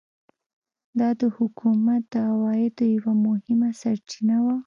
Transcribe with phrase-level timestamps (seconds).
[0.99, 4.55] دا د حکومت د عوایدو یوه مهمه سرچینه وه.